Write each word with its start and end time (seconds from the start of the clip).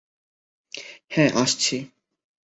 হ্যাঁ, 1.11 1.31
আসছি। 1.35 1.77